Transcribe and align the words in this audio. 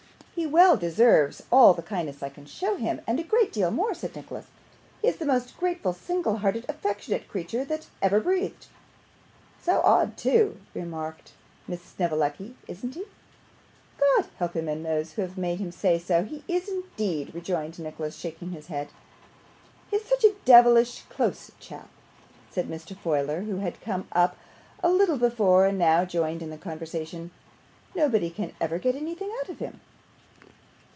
'He 0.33 0.47
well 0.47 0.75
deserves 0.75 1.43
all 1.51 1.75
the 1.75 1.83
kindness 1.83 2.23
I 2.23 2.29
can 2.29 2.47
show 2.47 2.75
him, 2.75 2.99
and 3.05 3.19
a 3.19 3.23
great 3.23 3.53
deal 3.53 3.69
more,' 3.69 3.93
said 3.93 4.15
Nicholas. 4.15 4.47
'He 4.99 5.07
is 5.09 5.17
the 5.17 5.25
most 5.25 5.55
grateful, 5.55 5.93
single 5.93 6.37
hearted, 6.37 6.65
affectionate 6.67 7.27
creature 7.27 7.63
that 7.65 7.85
ever 8.01 8.19
breathed.' 8.19 8.65
'So 9.61 9.81
odd, 9.81 10.17
too,' 10.17 10.57
remarked 10.73 11.33
Miss 11.67 11.83
Snevellicci, 11.83 12.55
'isn't 12.67 12.95
he?' 12.95 13.05
'God 13.99 14.25
help 14.37 14.55
him, 14.55 14.67
and 14.67 14.83
those 14.83 15.11
who 15.11 15.21
have 15.21 15.37
made 15.37 15.59
him 15.59 15.71
so; 15.71 16.23
he 16.23 16.43
is 16.47 16.67
indeed,' 16.67 17.35
rejoined 17.35 17.77
Nicholas, 17.77 18.15
shaking 18.17 18.49
his 18.49 18.65
head. 18.65 18.87
'He 19.91 19.97
is 19.97 20.05
such 20.05 20.23
a 20.23 20.33
devilish 20.43 21.03
close 21.07 21.51
chap,' 21.59 21.89
said 22.49 22.67
Mr. 22.67 22.97
Folair, 22.97 23.43
who 23.45 23.57
had 23.57 23.79
come 23.79 24.07
up 24.11 24.37
a 24.81 24.89
little 24.89 25.19
before, 25.19 25.67
and 25.67 25.77
now 25.77 26.03
joined 26.03 26.41
in 26.41 26.49
the 26.49 26.57
conversation. 26.57 27.29
'Nobody 27.93 28.31
can 28.31 28.53
ever 28.59 28.79
get 28.79 28.95
anything 28.95 29.31
out 29.41 29.49
of 29.49 29.59
him. 29.59 29.81